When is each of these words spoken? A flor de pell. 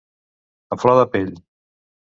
A 0.75 0.79
flor 0.85 0.97
de 1.03 1.07
pell. 1.17 1.31